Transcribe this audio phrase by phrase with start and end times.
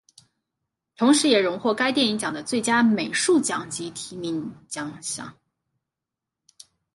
[0.97, 5.37] 同时也荣获该电影奖的最佳美术奖及提名奖项。